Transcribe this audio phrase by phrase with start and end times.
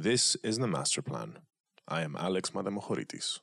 [0.00, 1.40] This is the Master Plan.
[1.88, 3.40] I am Alex Madamohoritis.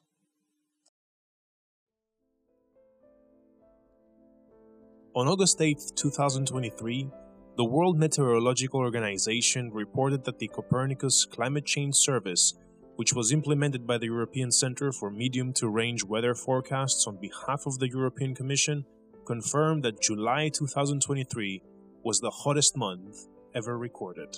[5.14, 7.10] On August 8, 2023,
[7.58, 12.54] the World Meteorological Organization reported that the Copernicus Climate Change Service,
[12.96, 17.66] which was implemented by the European Center for Medium to Range Weather Forecasts on behalf
[17.66, 18.86] of the European Commission,
[19.26, 21.62] confirmed that July 2023
[22.06, 24.38] was the hottest month ever recorded.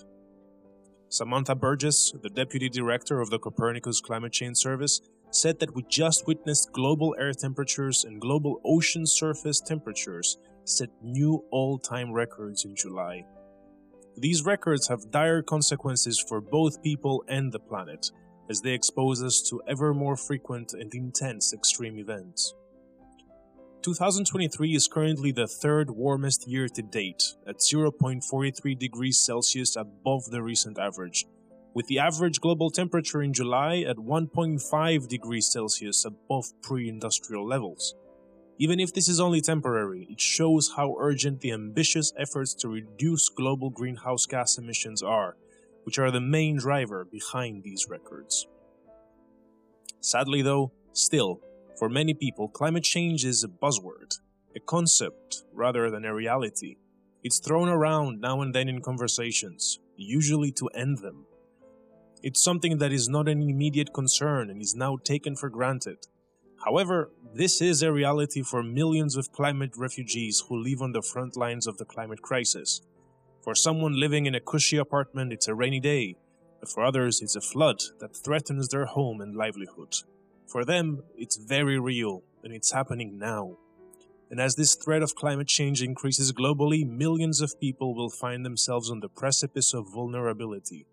[1.09, 4.99] Samantha Burgess, the deputy director of the Copernicus Climate Change Service,
[5.31, 11.45] said that we just witnessed global air temperatures and global ocean surface temperatures set new
[11.49, 13.23] all time records in July.
[14.17, 18.11] These records have dire consequences for both people and the planet,
[18.49, 22.53] as they expose us to ever more frequent and intense extreme events.
[23.87, 30.43] 2023 is currently the third warmest year to date, at 0.43 degrees Celsius above the
[30.43, 31.25] recent average,
[31.73, 37.95] with the average global temperature in July at 1.5 degrees Celsius above pre industrial levels.
[38.57, 43.29] Even if this is only temporary, it shows how urgent the ambitious efforts to reduce
[43.29, 45.37] global greenhouse gas emissions are,
[45.85, 48.47] which are the main driver behind these records.
[50.01, 51.39] Sadly, though, still,
[51.77, 54.19] for many people, climate change is a buzzword,
[54.55, 56.77] a concept rather than a reality.
[57.23, 61.25] It's thrown around now and then in conversations, usually to end them.
[62.23, 66.07] It's something that is not an immediate concern and is now taken for granted.
[66.65, 71.37] However, this is a reality for millions of climate refugees who live on the front
[71.37, 72.81] lines of the climate crisis.
[73.43, 76.15] For someone living in a cushy apartment, it's a rainy day,
[76.59, 79.95] but for others, it's a flood that threatens their home and livelihood.
[80.47, 83.57] For them, it's very real, and it's happening now.
[84.29, 88.89] And as this threat of climate change increases globally, millions of people will find themselves
[88.89, 90.85] on the precipice of vulnerability.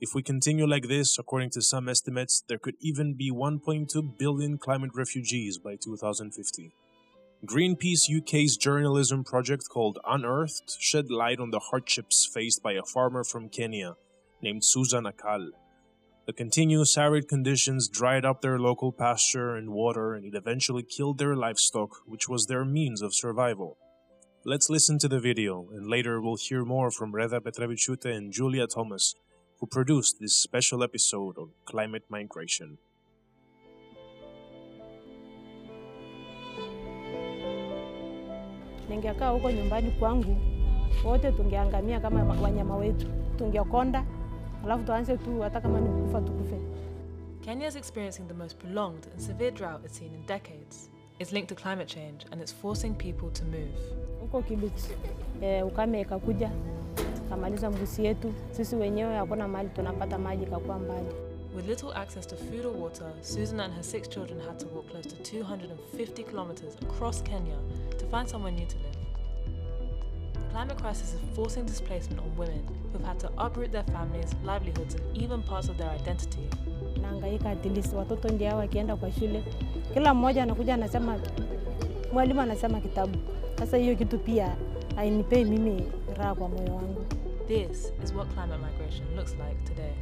[0.00, 4.56] If we continue like this, according to some estimates, there could even be 1.2 billion
[4.56, 6.72] climate refugees by 2050.
[7.44, 13.24] Greenpeace UK's journalism project called Unearthed shed light on the hardships faced by a farmer
[13.24, 13.96] from Kenya
[14.42, 15.50] named Susan Akal.
[16.30, 21.18] The continuous arid conditions dried up their local pasture and water, and it eventually killed
[21.18, 23.76] their livestock, which was their means of survival.
[24.44, 28.68] Let's listen to the video, and later we'll hear more from Reda Petravichute and Julia
[28.68, 29.16] Thomas,
[29.58, 32.78] who produced this special episode on climate migration.
[38.88, 40.36] Ningekaa huko nyumbani kwangu,
[41.04, 43.06] wote tungeangamia kama wanyama wetu,
[43.38, 44.06] tungekonda,
[44.64, 46.56] alafu tuanze tu, hata kama ni kufa tukufe.
[47.40, 50.90] Kenya is experiencing the most prolonged and severe drought it's seen in decades.
[51.18, 53.74] It's linked to climate change and it's forcing people to move.
[54.20, 54.82] Huko Kibiti
[55.42, 56.50] eh, ukame ikakuja
[57.28, 61.08] kamaliza mbusi yetu, sisi wenyewe hakuna mahali tunapata maji, kakuwa mbali.
[61.56, 64.86] With little access to food or water, Susan and her six children had to walk
[64.90, 67.56] close to 250 kilometers across Kenya
[67.98, 68.89] to find somewhere new to live.
[70.50, 74.96] The climate crisis is forcing displacement on women who've had to uproot their families, livelihoods,
[74.96, 76.48] and even parts of their identity.
[77.00, 79.42] Naangaika at least watoto ndio wakienda kwa shule,
[79.94, 81.18] kila mmoja anakuja anasema,
[82.12, 83.18] mwalimu anasema kitabu.
[83.58, 84.56] Sasa hiyo kitu pia
[84.96, 85.84] hainipei mimi
[86.16, 87.04] raha kwa moyo wangu.
[87.48, 89.92] This is what climate migration looks like today.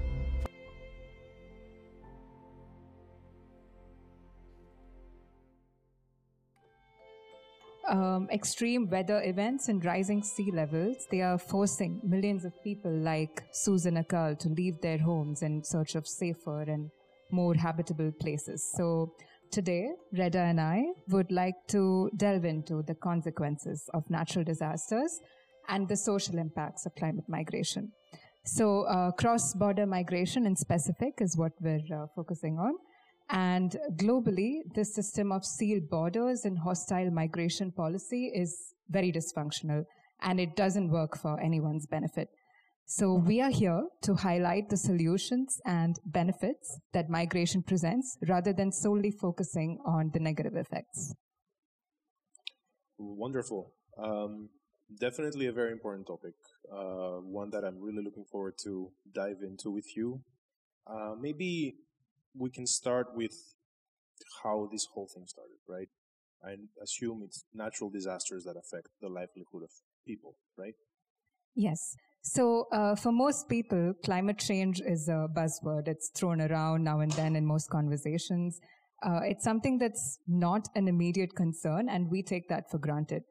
[7.89, 13.45] Um, extreme weather events and rising sea levels, they are forcing millions of people like
[13.53, 16.91] Susan Akal to leave their homes in search of safer and
[17.31, 18.73] more habitable places.
[18.77, 19.13] So
[19.51, 25.21] today, Reda and I would like to delve into the consequences of natural disasters
[25.69, 27.93] and the social impacts of climate migration.
[28.45, 32.75] So uh, cross-border migration in specific is what we're uh, focusing on.
[33.31, 39.85] And globally, this system of sealed borders and hostile migration policy is very dysfunctional
[40.23, 42.29] and it doesn't work for anyone's benefit.
[42.87, 48.73] So we are here to highlight the solutions and benefits that migration presents rather than
[48.73, 51.15] solely focusing on the negative effects.
[52.97, 53.75] Wonderful.
[54.03, 54.49] Um,
[54.99, 56.33] definitely a very important topic.
[56.73, 60.23] Uh, one that I'm really looking forward to dive into with you.
[60.87, 61.77] Uh, maybe
[62.39, 63.33] we can start with
[64.43, 65.89] how this whole thing started, right?
[66.45, 69.71] I assume it's natural disasters that affect the livelihood of
[70.07, 70.75] people, right?
[71.55, 71.97] Yes.
[72.23, 75.89] So, uh, for most people, climate change is a buzzword.
[75.89, 78.61] It's thrown around now and then in most conversations.
[79.03, 83.23] Uh, it's something that's not an immediate concern, and we take that for granted.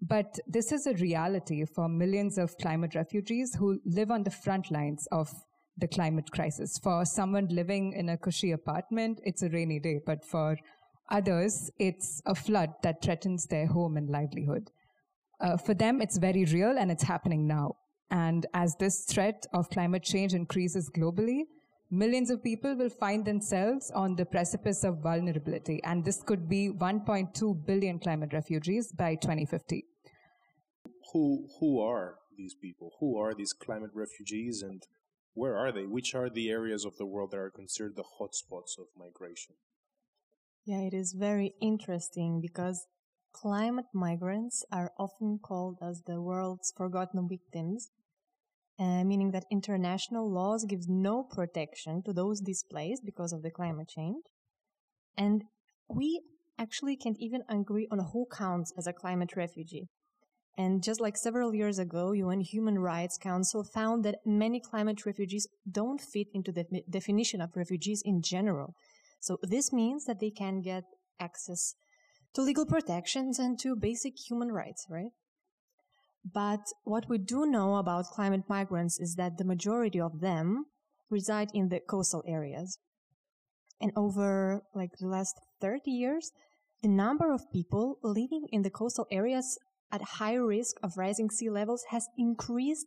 [0.00, 4.70] But this is a reality for millions of climate refugees who live on the front
[4.70, 5.32] lines of
[5.78, 6.78] the climate crisis.
[6.78, 10.56] For someone living in a cushy apartment, it's a rainy day, but for
[11.10, 14.70] others, it's a flood that threatens their home and livelihood.
[15.40, 17.76] Uh, for them, it's very real and it's happening now.
[18.10, 21.42] And as this threat of climate change increases globally,
[21.90, 25.80] millions of people will find themselves on the precipice of vulnerability.
[25.84, 29.84] And this could be 1.2 billion climate refugees by 2050.
[31.12, 32.92] Who, who are these people?
[33.00, 34.82] Who are these climate refugees and
[35.36, 35.86] where are they?
[35.86, 39.56] Which are the areas of the world that are considered the hotspots of migration?
[40.66, 42.86] Yeah, it is very interesting because
[43.32, 47.90] climate migrants are often called as the world's forgotten victims,
[48.78, 53.88] uh, meaning that international laws gives no protection to those displaced because of the climate
[53.88, 54.24] change.
[55.16, 55.44] And
[55.88, 56.22] we
[56.58, 59.88] actually can't even agree on who counts as a climate refugee.
[60.58, 65.46] And just like several years ago, UN Human Rights Council found that many climate refugees
[65.70, 68.74] don't fit into the definition of refugees in general.
[69.20, 70.84] So this means that they can get
[71.20, 71.74] access
[72.34, 75.12] to legal protections and to basic human rights, right?
[76.24, 80.66] But what we do know about climate migrants is that the majority of them
[81.10, 82.78] reside in the coastal areas.
[83.80, 86.32] And over like the last 30 years,
[86.82, 89.58] the number of people living in the coastal areas
[89.92, 92.86] at high risk of rising sea levels has increased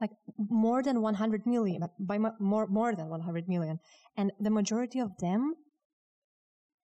[0.00, 3.78] like more than 100 million, by more, more than 100 million.
[4.16, 5.54] And the majority of them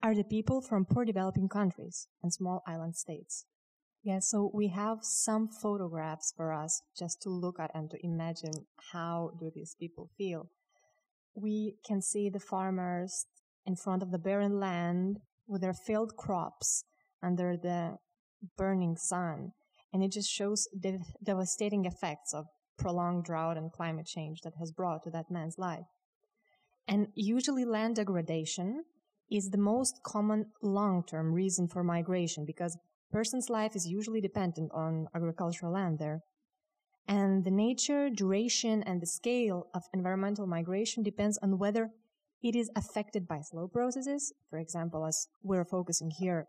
[0.01, 3.45] are the people from poor developing countries and small island states.
[4.03, 8.53] Yeah, so we have some photographs for us just to look at and to imagine
[8.93, 10.49] how do these people feel.
[11.35, 13.25] We can see the farmers
[13.65, 16.85] in front of the barren land with their failed crops
[17.21, 17.97] under the
[18.57, 19.51] burning sun.
[19.93, 22.45] And it just shows the devastating effects of
[22.77, 25.85] prolonged drought and climate change that has brought to that man's life.
[26.87, 28.83] And usually land degradation
[29.29, 32.77] is the most common long-term reason for migration because
[33.11, 36.21] person's life is usually dependent on agricultural land there.
[37.07, 41.89] And the nature, duration, and the scale of environmental migration depends on whether
[42.41, 46.47] it is affected by slow processes, for example, as we're focusing here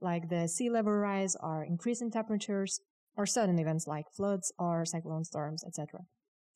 [0.00, 2.80] like the sea level rise or increase in temperatures
[3.16, 6.00] or sudden events like floods or cyclone storms, etc.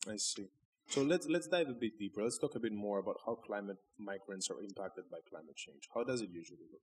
[0.09, 0.49] I see.
[0.89, 2.23] So let's let's dive a bit deeper.
[2.23, 5.89] Let's talk a bit more about how climate migrants are impacted by climate change.
[5.95, 6.83] How does it usually look?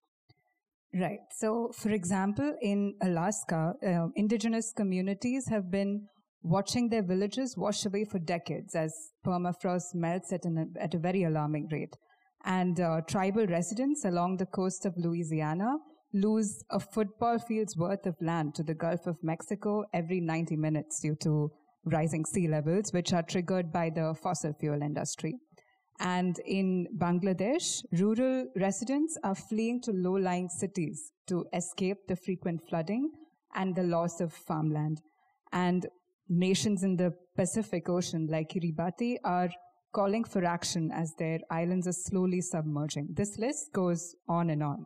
[0.94, 1.20] Right.
[1.32, 6.08] So, for example, in Alaska, uh, indigenous communities have been
[6.44, 8.94] watching their villages wash away for decades as
[9.26, 11.96] permafrost melts at, an, at a very alarming rate.
[12.44, 15.78] And uh, tribal residents along the coast of Louisiana
[16.14, 21.00] lose a football field's worth of land to the Gulf of Mexico every 90 minutes
[21.00, 21.52] due to
[21.86, 25.36] rising sea levels, which are triggered by the fossil fuel industry.
[26.00, 32.62] And in Bangladesh, rural residents are fleeing to low lying cities to escape the frequent
[32.68, 33.12] flooding
[33.56, 35.02] and the loss of farmland.
[35.54, 35.86] And
[36.28, 39.50] nations in the Pacific Ocean, like Kiribati, are
[39.94, 43.10] calling for action as their islands are slowly submerging.
[43.14, 44.86] This list goes on and on.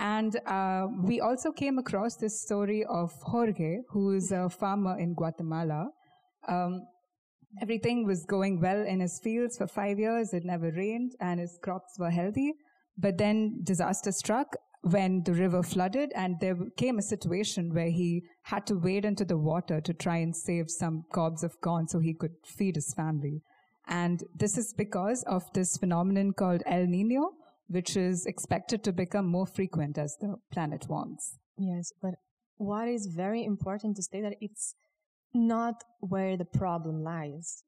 [0.00, 5.12] And uh, we also came across this story of Jorge, who is a farmer in
[5.12, 5.90] Guatemala.
[6.48, 6.86] Um,
[7.60, 10.32] everything was going well in his fields for five years.
[10.32, 12.54] It never rained and his crops were healthy.
[12.96, 18.22] But then disaster struck when the river flooded and there came a situation where he
[18.44, 21.98] had to wade into the water to try and save some cobs of corn so
[21.98, 23.42] he could feed his family.
[23.86, 27.32] And this is because of this phenomenon called El Nino,
[27.70, 31.38] which is expected to become more frequent as the planet warms.
[31.56, 32.14] Yes, but
[32.56, 34.74] what is very important to state that it's
[35.32, 37.62] not where the problem lies.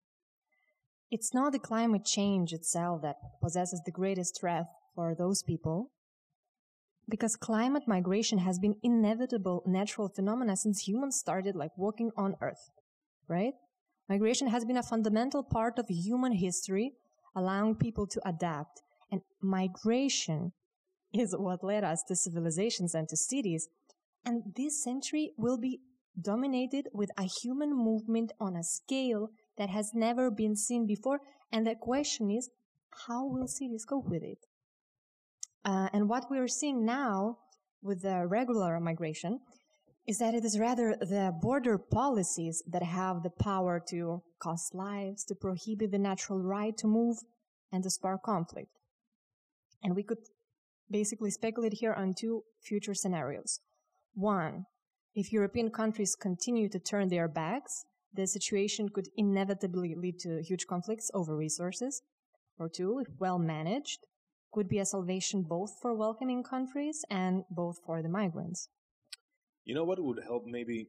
[1.12, 4.66] It's not the climate change itself that possesses the greatest threat
[4.96, 5.92] for those people,
[7.08, 12.70] because climate migration has been inevitable natural phenomena since humans started like walking on earth,
[13.28, 13.52] right?
[14.08, 16.94] Migration has been a fundamental part of human history,
[17.36, 18.82] allowing people to adapt
[19.12, 20.52] and migration
[21.12, 23.68] is what led us to civilizations and to cities.
[24.24, 25.80] And this century will be
[26.20, 29.28] dominated with a human movement on a scale
[29.58, 31.20] that has never been seen before.
[31.52, 32.48] And the question is,
[33.06, 34.38] how will cities cope with it?
[35.64, 37.38] Uh, and what we are seeing now
[37.82, 39.40] with the regular migration
[40.06, 45.24] is that it is rather the border policies that have the power to cost lives,
[45.24, 47.18] to prohibit the natural right to move,
[47.70, 48.70] and to spark conflict.
[49.82, 50.18] And we could
[50.90, 53.60] basically speculate here on two future scenarios.
[54.14, 54.66] One,
[55.14, 57.84] if European countries continue to turn their backs
[58.14, 62.02] the situation could inevitably lead to huge conflicts over resources.
[62.58, 64.06] Or two, if well managed,
[64.52, 68.68] could be a salvation both for welcoming countries and both for the migrants.
[69.64, 70.88] You know what would help maybe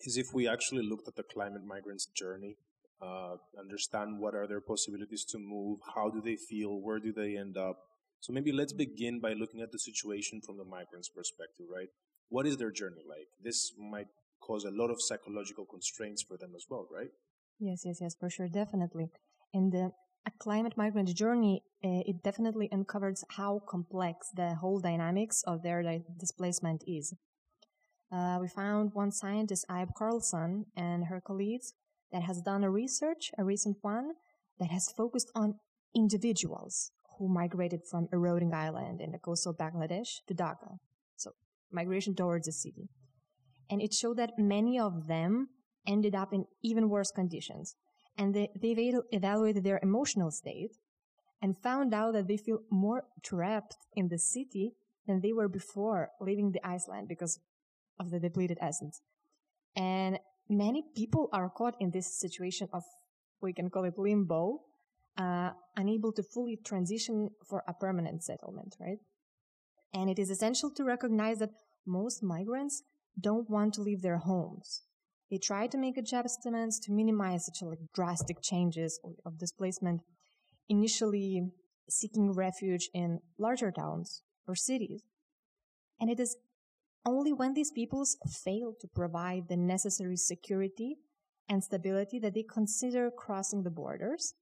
[0.00, 2.56] is if we actually looked at the climate migrants' journey,
[3.00, 7.36] uh, understand what are their possibilities to move, how do they feel, where do they
[7.36, 7.78] end up.
[8.20, 11.88] So maybe let's begin by looking at the situation from the migrants' perspective, right?
[12.28, 13.28] What is their journey like?
[13.42, 14.08] This might
[14.40, 17.10] cause a lot of psychological constraints for them as well, right?
[17.58, 19.10] Yes, yes, yes, for sure, definitely.
[19.52, 19.92] And the
[20.26, 25.82] a climate migrant journey, uh, it definitely uncovers how complex the whole dynamics of their
[25.82, 27.14] di- displacement is.
[28.12, 31.72] Uh, we found one scientist, Ibe Carlson, and her colleagues
[32.12, 34.12] that has done a research, a recent one,
[34.58, 35.58] that has focused on
[35.94, 40.78] individuals who migrated from Eroding Island in the coastal Bangladesh to Dhaka.
[41.16, 41.32] So
[41.70, 42.88] migration towards the city.
[43.70, 45.50] And it showed that many of them
[45.86, 47.76] ended up in even worse conditions.
[48.16, 50.72] And they, they've evaluated their emotional state
[51.42, 54.72] and found out that they feel more trapped in the city
[55.06, 57.38] than they were before leaving the Iceland because
[57.98, 59.02] of the depleted essence.
[59.76, 62.82] And many people are caught in this situation of,
[63.42, 64.60] we can call it limbo,
[65.20, 68.98] uh, unable to fully transition for a permanent settlement, right?
[69.92, 71.50] And it is essential to recognize that
[71.86, 72.82] most migrants
[73.20, 74.82] don't want to leave their homes.
[75.30, 80.00] They try to make adjustments to minimize such like drastic changes of displacement,
[80.68, 81.42] initially
[81.88, 85.02] seeking refuge in larger towns or cities.
[86.00, 86.36] And it is
[87.04, 90.96] only when these peoples fail to provide the necessary security
[91.48, 94.34] and stability that they consider crossing the borders,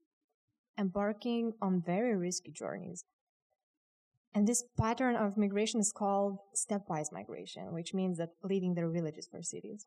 [0.78, 3.04] embarking on very risky journeys.
[4.34, 9.26] And this pattern of migration is called stepwise migration, which means that leaving their villages
[9.30, 9.86] for cities.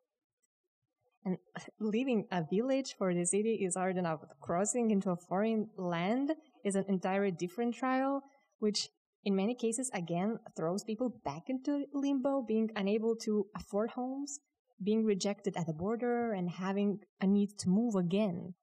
[1.23, 1.37] And
[1.79, 4.21] leaving a village for the city is hard enough.
[4.41, 6.33] Crossing into a foreign land
[6.65, 8.23] is an entirely different trial,
[8.59, 8.89] which
[9.23, 14.39] in many cases, again, throws people back into limbo, being unable to afford homes,
[14.83, 18.55] being rejected at the border, and having a need to move again.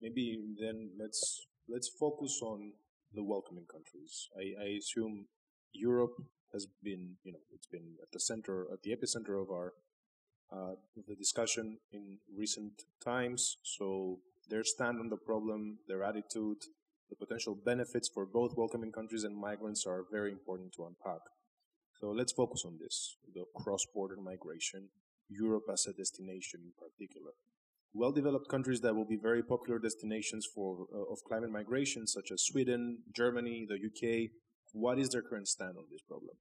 [0.00, 2.72] Maybe then let's let's focus on
[3.12, 4.28] the welcoming countries.
[4.36, 5.26] I, I assume
[5.72, 6.14] Europe
[6.52, 9.72] has been, you know, it's been at the center, at the epicenter of our
[10.52, 10.74] uh,
[11.06, 13.58] the discussion in recent times.
[13.62, 16.58] So their stand on the problem, their attitude,
[17.08, 21.22] the potential benefits for both welcoming countries and migrants are very important to unpack.
[22.00, 24.88] So let's focus on this the cross border migration,
[25.28, 27.32] Europe as a destination in particular.
[27.92, 32.30] Well developed countries that will be very popular destinations for uh, of climate migration, such
[32.32, 34.30] as Sweden, Germany, the UK.
[34.72, 36.36] What is their current stand on this problem?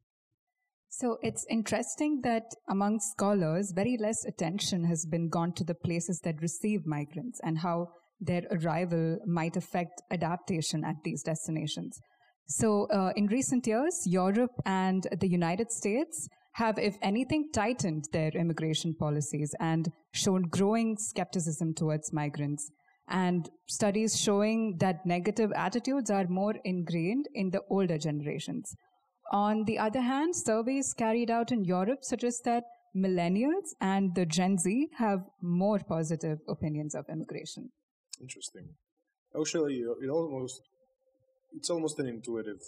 [0.89, 6.19] So it's interesting that among scholars, very less attention has been gone to the places
[6.23, 7.87] that receive migrants and how
[8.19, 11.99] their arrival might affect adaptation at these destinations.
[12.47, 18.29] So, uh, in recent years, Europe and the United States have, if anything, tightened their
[18.29, 22.71] immigration policies and shown growing skepticism towards migrants.
[23.07, 28.75] And studies showing that negative attitudes are more ingrained in the older generations.
[29.31, 32.63] On the other hand, surveys carried out in Europe suggest that
[32.95, 37.71] millennials and the Gen Z have more positive opinions of immigration.
[38.19, 38.69] Interesting.
[39.39, 40.61] Actually, it almost
[41.55, 42.59] it's almost an intuitive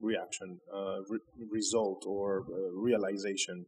[0.00, 3.66] reaction, uh, re- result, or uh, realization.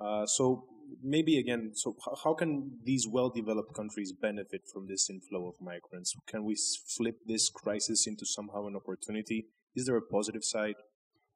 [0.00, 0.64] Uh, so
[1.02, 6.14] maybe again, so how can these well-developed countries benefit from this inflow of migrants?
[6.26, 6.56] Can we
[6.96, 9.46] flip this crisis into somehow an opportunity?
[9.74, 10.74] Is there a positive side?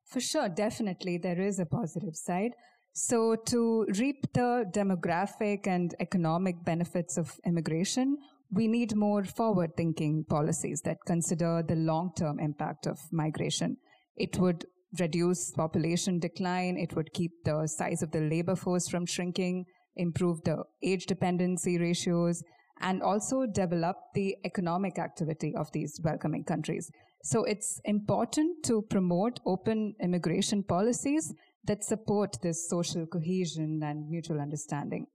[0.04, 2.52] For sure, definitely there is a positive side.
[2.92, 8.16] So, to reap the demographic and economic benefits of immigration,
[8.50, 13.76] we need more forward thinking policies that consider the long term impact of migration.
[14.16, 14.64] It would
[14.98, 19.64] reduce population decline, it would keep the size of the labor force from shrinking,
[19.96, 22.42] improve the age dependency ratios,
[22.80, 26.90] and also develop the economic activity of these welcoming countries.
[27.24, 31.32] So it's important to promote open immigration policies
[31.64, 35.06] that support this social cohesion and mutual understanding.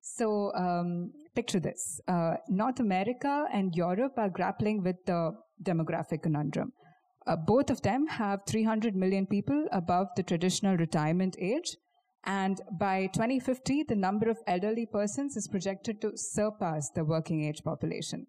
[0.00, 2.00] So um, picture this.
[2.08, 5.32] Uh, North America and Europe are grappling with the
[5.62, 6.72] demographic conundrum.
[7.26, 11.76] Uh, both of them have 300 million people above the traditional retirement age.
[12.24, 17.62] And by 2050, the number of elderly persons is projected to surpass the working age
[17.64, 18.26] population.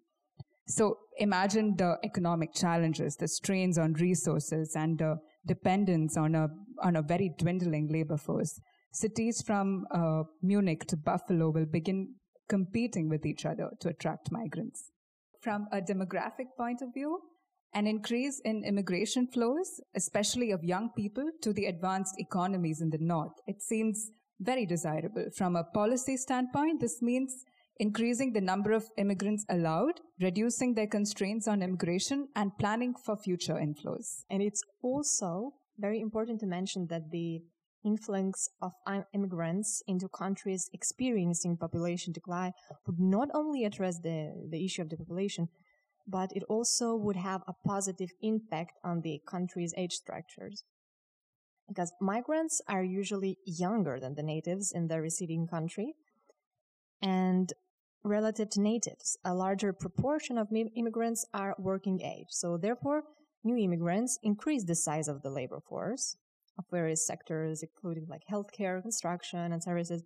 [0.66, 6.48] So imagine the economic challenges, the strains on resources, and the dependence on a,
[6.82, 8.60] on a very dwindling labor force.
[8.94, 12.14] cities from uh, Munich to Buffalo will begin
[12.48, 14.90] competing with each other to attract migrants.
[15.40, 17.20] From a demographic point of view,
[17.74, 22.98] an increase in immigration flows, especially of young people, to the advanced economies in the
[22.98, 23.32] north.
[23.46, 25.26] It seems very desirable.
[25.36, 27.44] From a policy standpoint, this means
[27.78, 33.54] increasing the number of immigrants allowed, reducing their constraints on immigration, and planning for future
[33.54, 34.22] inflows.
[34.30, 37.42] And it's also very important to mention that the
[37.84, 38.72] influx of
[39.12, 42.52] immigrants into countries experiencing population decline
[42.86, 45.48] would not only address the, the issue of the population,
[46.06, 50.64] but it also would have a positive impact on the country's age structures.
[51.68, 55.94] Because migrants are usually younger than the natives in the receiving country,
[57.00, 57.52] and
[58.02, 62.28] relative to natives, a larger proportion of immigrants are working age.
[62.30, 63.02] So therefore,
[63.42, 66.16] new immigrants increase the size of the labor force
[66.58, 70.02] of various sectors, including like healthcare, construction, and services,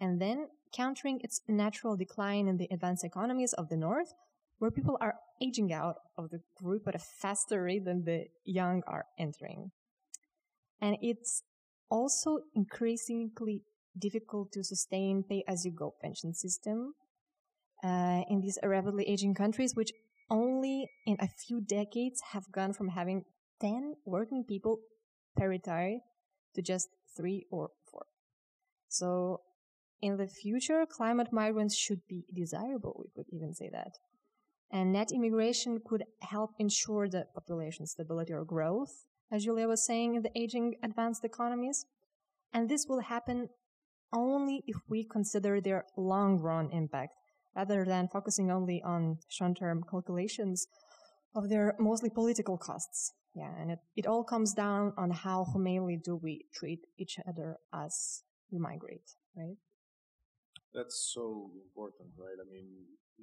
[0.00, 4.14] and then countering its natural decline in the advanced economies of the North,
[4.62, 8.80] where people are aging out of the group at a faster rate than the young
[8.86, 9.72] are entering.
[10.80, 11.42] And it's
[11.90, 13.62] also increasingly
[13.98, 16.94] difficult to sustain pay as you go pension system
[17.82, 19.90] uh, in these rapidly aging countries, which
[20.30, 23.24] only in a few decades have gone from having
[23.60, 24.78] 10 working people
[25.36, 25.98] per retiree
[26.54, 28.06] to just three or four.
[28.88, 29.40] So
[30.00, 33.02] in the future, climate migrants should be desirable.
[33.02, 33.98] We could even say that.
[34.72, 40.14] And net immigration could help ensure the population stability or growth, as Julia was saying,
[40.14, 41.84] in the aging advanced economies.
[42.54, 43.48] And this will happen
[44.14, 47.14] only if we consider their long run impact
[47.54, 50.66] rather than focusing only on short term calculations
[51.34, 53.12] of their mostly political costs.
[53.34, 57.56] Yeah, and it, it all comes down on how humanely do we treat each other
[57.72, 59.56] as we migrate, right?
[60.74, 62.38] That's so important, right?
[62.40, 62.66] I mean,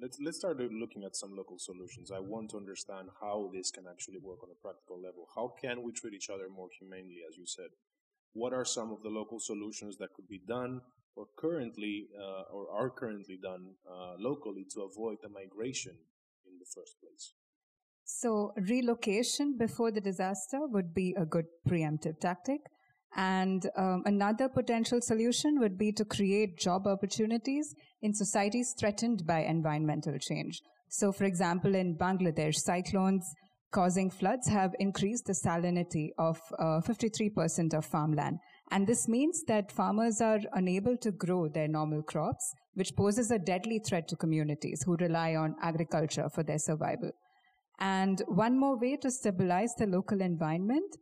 [0.00, 2.10] let's let's start looking at some local solutions.
[2.10, 5.26] I want to understand how this can actually work on a practical level.
[5.34, 7.70] How can we treat each other more humanely, as you said?
[8.32, 10.80] What are some of the local solutions that could be done
[11.16, 15.96] or currently uh, or are currently done uh, locally to avoid the migration
[16.46, 17.34] in the first place?
[18.04, 22.60] So, relocation before the disaster would be a good preemptive tactic.
[23.16, 29.40] And um, another potential solution would be to create job opportunities in societies threatened by
[29.40, 30.60] environmental change.
[30.88, 33.24] So, for example, in Bangladesh, cyclones
[33.72, 38.38] causing floods have increased the salinity of uh, 53% of farmland.
[38.70, 43.38] And this means that farmers are unable to grow their normal crops, which poses a
[43.38, 47.10] deadly threat to communities who rely on agriculture for their survival.
[47.80, 50.96] And one more way to stabilize the local environment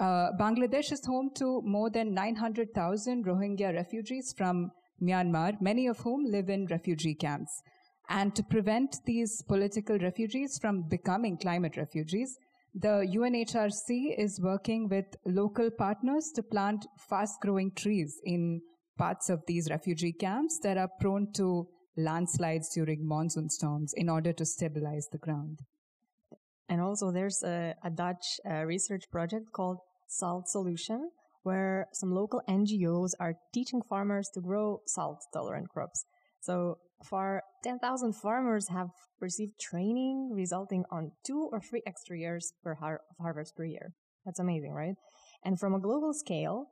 [0.00, 4.70] uh, Bangladesh is home to more than 900,000 Rohingya refugees from
[5.02, 7.62] Myanmar, many of whom live in refugee camps.
[8.08, 12.36] And to prevent these political refugees from becoming climate refugees,
[12.74, 18.62] the UNHRC is working with local partners to plant fast growing trees in
[18.96, 24.32] parts of these refugee camps that are prone to landslides during monsoon storms in order
[24.32, 25.58] to stabilize the ground.
[26.68, 29.78] And also, there's a, a Dutch uh, research project called
[30.10, 31.10] Salt Solution,
[31.42, 36.04] where some local NGOs are teaching farmers to grow salt tolerant crops.
[36.40, 42.74] So far, 10,000 farmers have received training resulting on two or three extra years per
[42.74, 43.94] har- harvest per year.
[44.24, 44.96] That's amazing, right?
[45.44, 46.66] And from a global scale,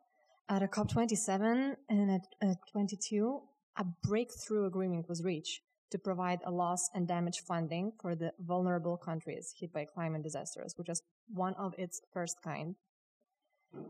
[0.48, 3.40] at a COP27 and at, at 22,
[3.76, 8.96] a breakthrough agreement was reached to provide a loss and damage funding for the vulnerable
[8.96, 12.76] countries hit by climate disasters, which is one of its first kind.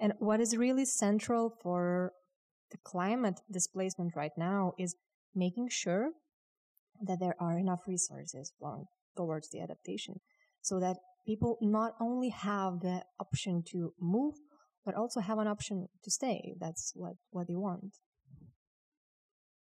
[0.01, 2.12] And what is really central for
[2.71, 4.97] the climate displacement right now is
[5.35, 6.11] making sure
[7.01, 8.87] that there are enough resources flowing
[9.17, 10.17] towards the adaptation
[10.62, 14.35] so that people not only have the option to move,
[14.85, 16.55] but also have an option to stay.
[16.59, 17.97] That's what, what they want.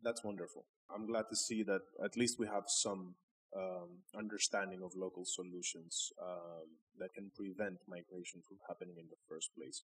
[0.02, 0.66] That's wonderful.
[0.94, 3.16] I'm glad to see that at least we have some
[3.56, 6.68] um, understanding of local solutions um,
[7.00, 9.84] that can prevent migration from happening in the first place.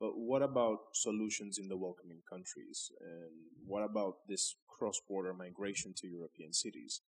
[0.00, 2.90] But what about solutions in the welcoming countries?
[3.00, 3.32] And
[3.66, 7.00] what about this cross-border migration to European cities?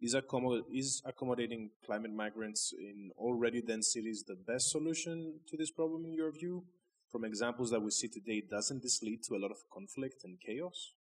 [0.00, 5.70] Is, accommod- is accommodating climate migrants in already dense cities the best solution to this
[5.70, 6.64] problem in your view?
[7.10, 10.38] From examples that we see today, doesn't this lead to a lot of conflict and
[10.40, 10.92] chaos?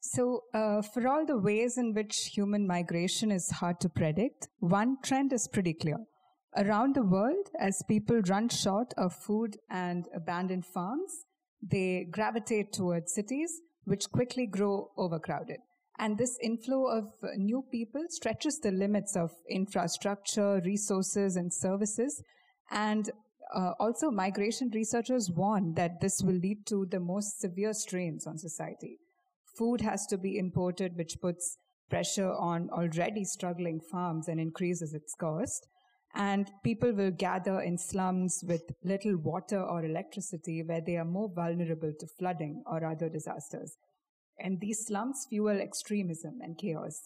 [0.00, 4.98] So, uh, for all the ways in which human migration is hard to predict, one
[5.02, 5.98] trend is pretty clear.
[6.56, 11.24] Around the world, as people run short of food and abandon farms,
[11.60, 15.58] they gravitate towards cities, which quickly grow overcrowded.
[15.98, 17.04] And this inflow of
[17.36, 22.22] new people stretches the limits of infrastructure, resources, and services.
[22.70, 23.10] And
[23.54, 28.38] uh, also, migration researchers warn that this will lead to the most severe strains on
[28.38, 28.98] society.
[29.56, 31.58] Food has to be imported, which puts
[31.90, 35.68] pressure on already struggling farms and increases its cost.
[36.14, 41.28] And people will gather in slums with little water or electricity where they are more
[41.28, 43.76] vulnerable to flooding or other disasters.
[44.38, 47.00] And these slums fuel extremism and chaos.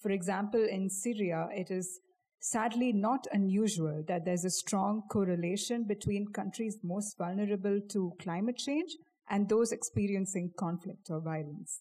[0.00, 2.00] For example, in Syria, it is
[2.40, 8.96] sadly not unusual that there's a strong correlation between countries most vulnerable to climate change
[9.28, 11.80] and those experiencing conflict or violence.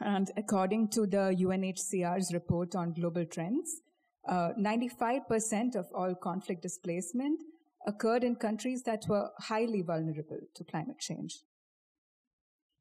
[0.00, 3.80] And according to the UNHCR's report on global trends,
[4.28, 7.40] uh, 95% of all conflict displacement
[7.86, 11.40] occurred in countries that were highly vulnerable to climate change.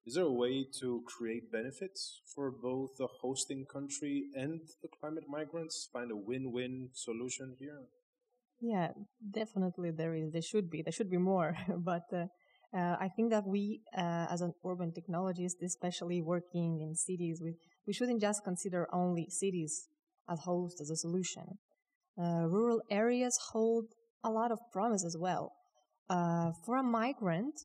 [0.06, 5.26] Is there a way to create benefits for both the hosting country and the climate
[5.28, 5.90] migrants?
[5.92, 7.82] Find a win win solution here?
[8.62, 8.92] Yeah,
[9.32, 10.32] definitely there is.
[10.32, 10.84] There should be.
[10.84, 11.58] There should be more.
[11.78, 12.28] but uh,
[12.76, 17.56] uh, I think that we, uh, as an urban technologist, especially working in cities, we,
[17.88, 19.88] we shouldn't just consider only cities
[20.30, 21.58] as host as a solution.
[22.18, 23.86] Uh, rural areas hold
[24.24, 25.52] a lot of promise as well.
[26.10, 27.56] Uh, for a migrant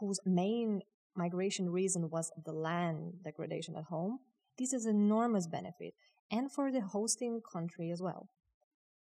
[0.00, 0.80] whose main
[1.16, 4.18] migration reason was the land degradation at home,
[4.58, 5.94] this is enormous benefit,
[6.30, 8.28] and for the hosting country as well.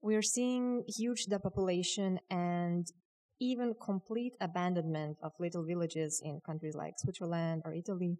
[0.01, 2.87] We are seeing huge depopulation and
[3.41, 8.17] even complete abandonment of little villages in countries like Switzerland or Italy.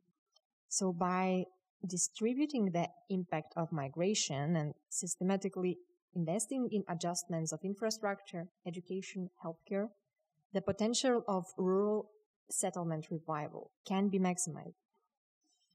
[0.68, 1.46] So by
[1.86, 5.78] distributing the impact of migration and systematically
[6.15, 9.88] investing in adjustments of infrastructure, education, healthcare,
[10.54, 12.10] the potential of rural
[12.50, 14.74] settlement revival can be maximized.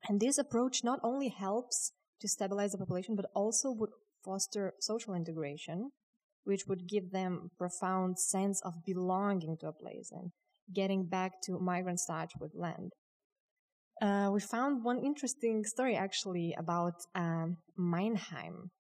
[0.09, 3.91] And this approach not only helps to stabilize the population, but also would
[4.25, 5.91] foster social integration
[6.45, 10.31] which would give them profound sense of belonging to a place and
[10.73, 12.93] getting back to migrant touch with land.
[14.01, 18.71] Uh, we found one interesting story actually about um, Manheim.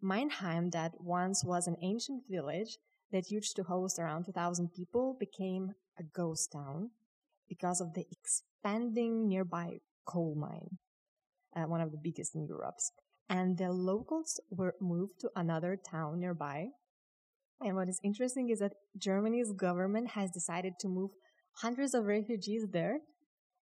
[0.00, 2.78] Manheim, that once was an ancient village
[3.12, 6.90] that used to host around 2,000 people, became a ghost town
[7.48, 10.78] because of the expanding nearby coal mine,
[11.56, 12.76] uh, one of the biggest in Europe.
[13.28, 16.68] And the locals were moved to another town nearby
[17.60, 21.10] and what is interesting is that Germany's government has decided to move
[21.62, 22.98] hundreds of refugees there.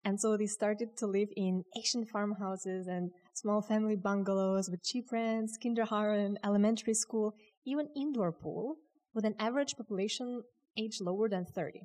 [0.03, 5.11] And so they started to live in ancient farmhouses and small family bungalows with cheap
[5.11, 7.35] rents, kindergarten, elementary school,
[7.65, 8.77] even indoor pool,
[9.13, 10.43] with an average population
[10.77, 11.81] age lower than 30.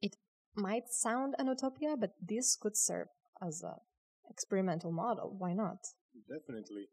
[0.00, 0.16] It
[0.56, 3.08] might sound an utopia, but this could serve
[3.46, 3.74] as an
[4.30, 5.34] experimental model.
[5.36, 5.78] Why not?
[6.28, 6.88] Definitely.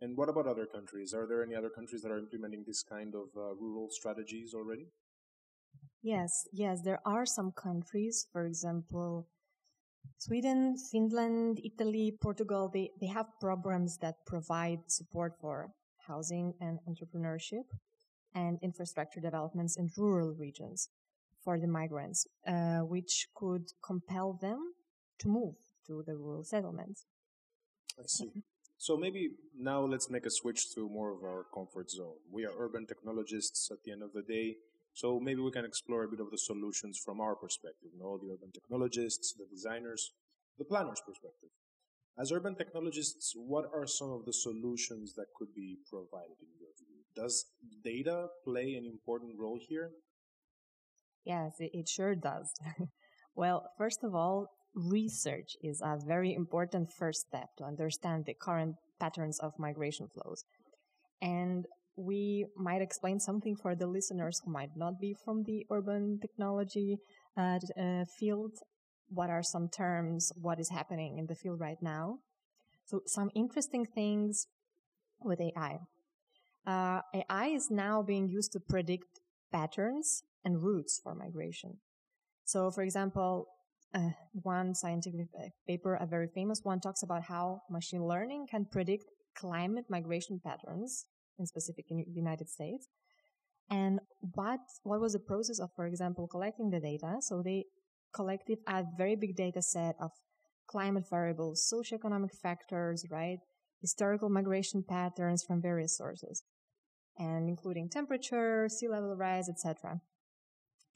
[0.00, 1.14] And what about other countries?
[1.14, 4.88] Are there any other countries that are implementing this kind of uh, rural strategies already?
[6.02, 9.28] Yes, yes, there are some countries, for example,
[10.18, 15.70] Sweden, Finland, Italy, Portugal, they, they have programs that provide support for
[16.06, 17.64] housing and entrepreneurship
[18.34, 20.88] and infrastructure developments in rural regions
[21.42, 24.72] for the migrants, uh, which could compel them
[25.18, 25.54] to move
[25.86, 27.06] to the rural settlements.
[27.98, 28.30] I see.
[28.78, 32.16] So maybe now let's make a switch to more of our comfort zone.
[32.30, 34.56] We are urban technologists at the end of the day,
[34.94, 38.16] so maybe we can explore a bit of the solutions from our perspective, you know,
[38.16, 40.12] the urban technologists, the designers,
[40.56, 41.50] the planners' perspective.
[42.16, 46.70] As urban technologists, what are some of the solutions that could be provided in your
[46.78, 47.02] view?
[47.16, 47.46] Does
[47.82, 49.90] data play an important role here?
[51.24, 52.52] Yes, it sure does.
[53.34, 58.76] well, first of all, research is a very important first step to understand the current
[59.00, 60.44] patterns of migration flows.
[61.20, 66.18] And we might explain something for the listeners who might not be from the urban
[66.20, 66.98] technology
[67.36, 68.52] uh, uh, field.
[69.08, 70.32] What are some terms?
[70.34, 72.18] What is happening in the field right now?
[72.86, 74.46] So some interesting things
[75.20, 75.78] with AI.
[76.66, 79.20] Uh, AI is now being used to predict
[79.52, 81.78] patterns and routes for migration.
[82.44, 83.46] So, for example,
[83.94, 85.28] uh, one scientific
[85.66, 89.04] paper, a very famous one, talks about how machine learning can predict
[89.34, 91.06] climate migration patterns
[91.38, 92.88] in specific in the United States.
[93.70, 97.16] And what, what was the process of, for example, collecting the data?
[97.20, 97.64] So they
[98.14, 100.10] collected a very big data set of
[100.66, 103.38] climate variables, socioeconomic factors, right?
[103.80, 106.42] Historical migration patterns from various sources
[107.18, 110.00] and including temperature, sea level rise, etc.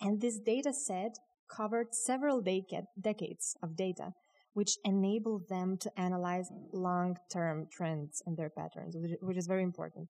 [0.01, 4.13] And this data set covered several decade, decades of data,
[4.53, 10.09] which enabled them to analyze long-term trends and their patterns, which is very important.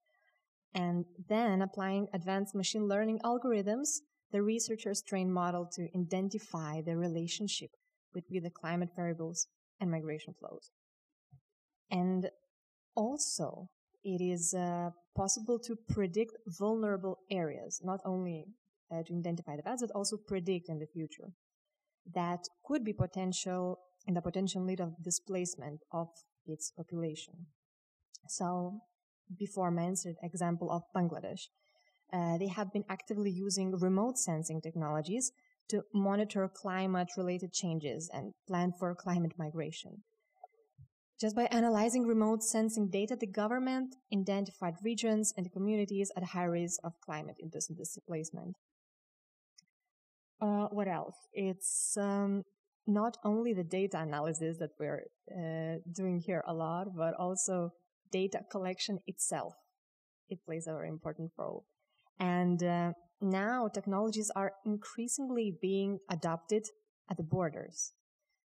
[0.73, 4.01] And then applying advanced machine learning algorithms,
[4.31, 7.71] the researchers train model to identify the relationship
[8.13, 9.47] between the climate variables
[9.79, 10.71] and migration flows.
[11.89, 12.29] And
[12.95, 13.69] also,
[14.03, 18.45] it is uh, possible to predict vulnerable areas, not only
[18.91, 21.33] uh, to identify the past, but also predict in the future
[22.13, 26.07] that could be potential in the potential need of displacement of
[26.45, 27.47] its population.
[28.27, 28.79] So,
[29.37, 31.47] before mentioned example of Bangladesh,
[32.11, 35.31] uh, they have been actively using remote sensing technologies
[35.69, 40.03] to monitor climate related changes and plan for climate migration.
[41.21, 46.79] Just by analyzing remote sensing data, the government identified regions and communities at high risk
[46.83, 48.55] of climate-induced displacement.
[50.41, 51.15] Uh, what else?
[51.33, 52.43] It's um,
[52.87, 57.71] not only the data analysis that we're uh, doing here a lot, but also
[58.11, 59.53] data collection itself.
[60.29, 61.65] It plays a very important role.
[62.19, 62.91] And uh,
[63.21, 66.63] now technologies are increasingly being adopted
[67.09, 67.93] at the borders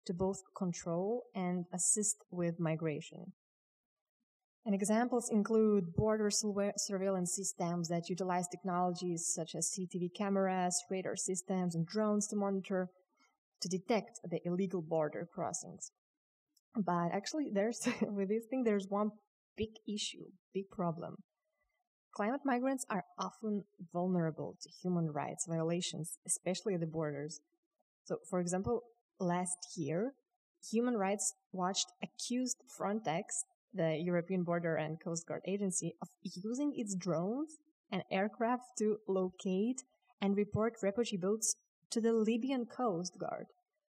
[0.06, 3.32] to both control and assist with migration.
[4.64, 11.74] And examples include border surveillance systems that utilize technologies such as CCTV cameras, radar systems,
[11.74, 12.88] and drones to monitor,
[13.60, 15.90] to detect the illegal border crossings.
[16.76, 19.10] But actually, there's, with this thing, there's one
[19.56, 21.16] big issue, big problem.
[22.14, 27.40] Climate migrants are often vulnerable to human rights violations, especially at the borders.
[28.04, 28.82] So, for example,
[29.18, 30.12] last year,
[30.70, 36.94] Human Rights Watch accused Frontex, the European Border and Coast Guard Agency, of using its
[36.94, 37.56] drones
[37.90, 39.82] and aircraft to locate
[40.20, 41.56] and report refugee boats
[41.90, 43.46] to the Libyan Coast Guard,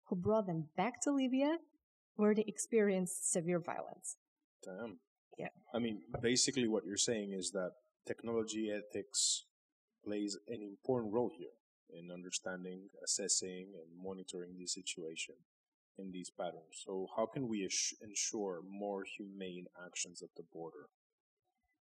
[0.05, 1.57] who brought them back to Libya,
[2.15, 4.17] where they experienced severe violence.
[4.63, 4.99] Damn.
[5.37, 5.47] Yeah.
[5.73, 7.71] I mean, basically, what you're saying is that
[8.05, 9.45] technology ethics
[10.03, 11.55] plays an important role here
[11.93, 15.35] in understanding, assessing, and monitoring the situation
[15.97, 16.83] in these patterns.
[16.85, 17.67] So, how can we
[18.01, 20.87] ensure more humane actions at the border?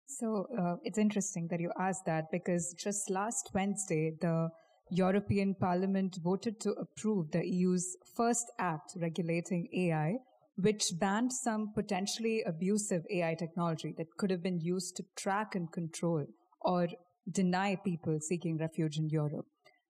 [0.06, 4.48] So, uh, it's interesting that you asked that because just last Wednesday, the
[4.90, 10.14] European Parliament voted to approve the EU's first act regulating AI,
[10.58, 15.70] which banned some potentially abusive AI technology that could have been used to track and
[15.72, 16.26] control
[16.60, 16.88] or
[17.30, 19.46] deny people seeking refuge in Europe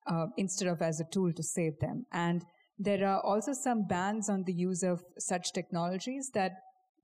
[0.08, 2.04] uh, instead of as a tool to save them.
[2.12, 2.44] And
[2.78, 6.52] there are also some bans on the use of such technologies that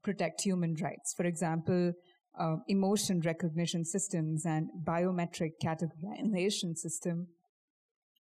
[0.02, 1.14] protect human rights.
[1.16, 1.92] For example,
[2.38, 7.28] uh, emotion recognition systems and biometric categorization system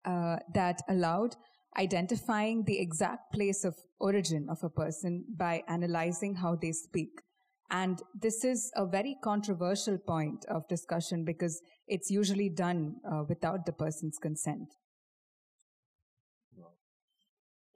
[0.06, 1.36] uh, that allowed
[1.77, 7.21] identifying the exact place of origin of a person by analyzing how they speak.
[7.69, 13.65] And this is a very controversial point of discussion because it's usually done uh, without
[13.65, 14.69] the person's consent.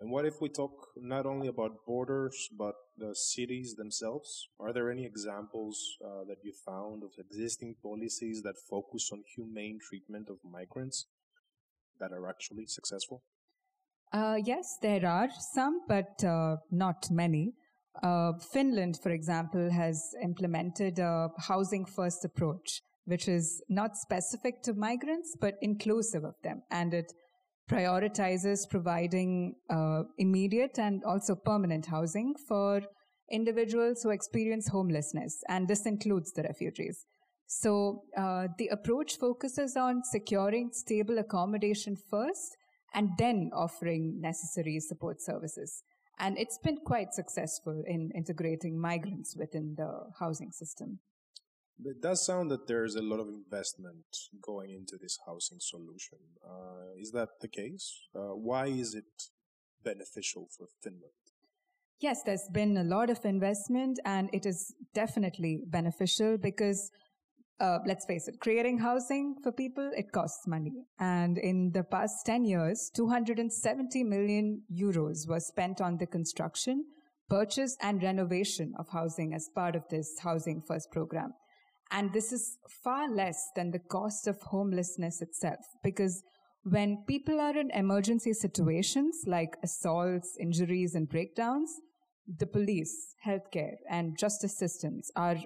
[0.01, 4.49] And what if we talk not only about borders, but the cities themselves?
[4.59, 9.77] Are there any examples uh, that you found of existing policies that focus on humane
[9.79, 11.05] treatment of migrants
[11.99, 13.21] that are actually successful?
[14.13, 17.53] Uh, yes, there are some, but uh, not many.
[18.03, 24.73] Uh, Finland, for example, has implemented a housing first approach, which is not specific to
[24.73, 26.61] migrants, but inclusive of them.
[26.71, 27.13] And it
[27.69, 32.81] prioritizes providing uh, immediate and also permanent housing for
[33.31, 35.41] individuals who experience homelessness.
[35.47, 37.05] And this includes the refugees.
[37.47, 42.57] So uh, the approach focuses on securing stable accommodation first
[42.93, 45.83] and then offering necessary support services.
[46.19, 50.99] And it's been quite successful in integrating migrants within the housing system.
[51.83, 54.05] It does sound that there's a lot of investment
[54.39, 56.19] going into this housing solution.
[56.45, 58.07] Uh, is that the case?
[58.15, 59.29] Uh, why is it
[59.83, 61.11] beneficial for Finland?
[61.99, 66.91] Yes, there's been a lot of investment and it is definitely beneficial because
[67.61, 70.73] uh, let's face it, creating housing for people, it costs money.
[70.99, 76.85] And in the past 10 years, 270 million euros were spent on the construction,
[77.29, 81.33] purchase and renovation of housing as part of this Housing First program.
[81.91, 86.23] And this is far less than the cost of homelessness itself because
[86.63, 91.69] when people are in emergency situations like assaults, injuries, and breakdowns,
[92.37, 95.37] the police, healthcare, and justice systems are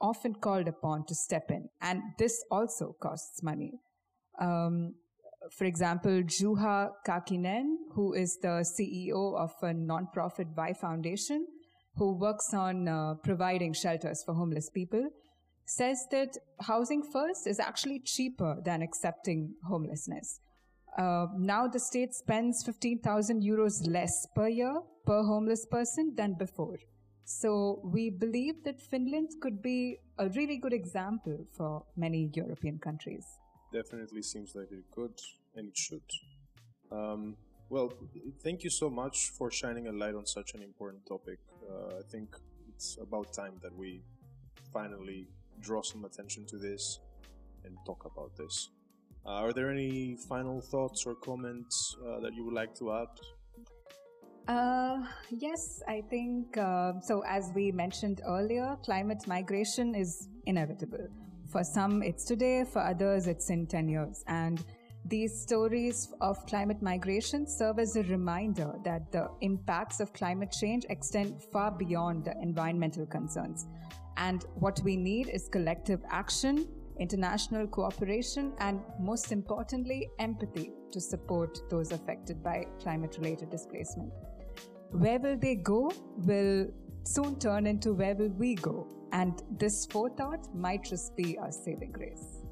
[0.00, 1.68] often called upon to step in.
[1.80, 3.72] And this also costs money.
[4.40, 4.94] Um,
[5.52, 11.46] For example, Juha Kaakinen, who is the CEO of a nonprofit Y Foundation,
[11.96, 15.08] who works on uh, providing shelters for homeless people,
[15.66, 20.40] says that housing first is actually cheaper than accepting homelessness.
[20.96, 26.78] Uh, now the state spends 15,000 euros less per year per homeless person than before.
[27.26, 33.26] So we believe that Finland could be a really good example for many European countries.
[33.72, 35.18] Definitely seems like it could
[35.56, 36.08] and it should.
[36.92, 37.36] Um,
[37.68, 37.92] well,
[38.44, 41.40] thank you so much for shining a light on such an important topic.
[41.68, 42.36] Uh, I think
[42.68, 44.02] it's about time that we
[44.72, 45.26] finally
[45.60, 47.00] draw some attention to this
[47.64, 48.70] and talk about this.
[49.26, 53.08] Uh, are there any final thoughts or comments uh, that you would like to add?
[54.48, 54.98] Uh,
[55.30, 57.24] yes, I think uh, so.
[57.26, 61.08] As we mentioned earlier, climate migration is inevitable.
[61.50, 64.22] For some, it's today, for others, it's in 10 years.
[64.28, 64.64] And
[65.04, 70.84] these stories of climate migration serve as a reminder that the impacts of climate change
[70.90, 73.66] extend far beyond the environmental concerns.
[74.16, 76.68] And what we need is collective action,
[77.00, 84.12] international cooperation, and most importantly, empathy to support those affected by climate related displacement.
[84.90, 86.68] Where will they go will
[87.04, 88.88] soon turn into where will we go?
[89.12, 92.42] And this forethought might just be our saving grace.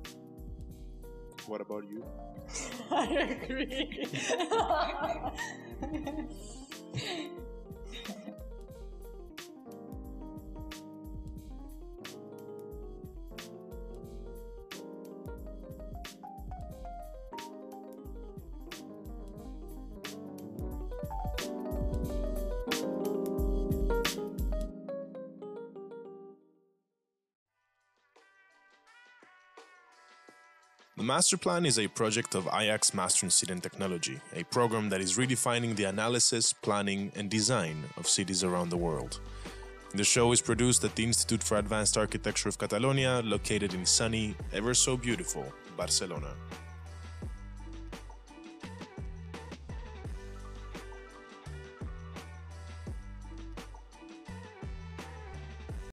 [1.47, 2.05] What about you?
[2.91, 3.07] I
[3.43, 4.07] agree.
[31.15, 34.89] The Master Plan is a project of IAAC's Master in City and Technology, a program
[34.89, 39.21] that is redefining the analysis, planning, and design of cities around the world.
[39.95, 44.35] The show is produced at the Institute for Advanced Architecture of Catalonia, located in sunny,
[44.53, 45.47] ever so beautiful
[45.77, 46.35] Barcelona.